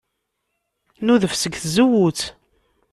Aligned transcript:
Nudef 1.05 1.33
seg 1.35 1.53
tzewwut. 1.61 2.19